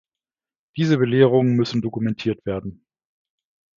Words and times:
Diese 0.77 0.97
Belehrungen 0.97 1.55
müssen 1.55 1.83
dokumentiert 1.83 2.43
werden. 2.47 2.87